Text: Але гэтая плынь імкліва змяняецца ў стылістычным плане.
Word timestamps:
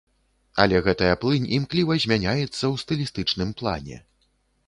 Але 0.61 0.79
гэтая 0.87 1.09
плынь 1.25 1.45
імкліва 1.57 1.97
змяняецца 2.05 2.47
ў 2.47 2.75
стылістычным 2.85 3.49
плане. 3.59 3.97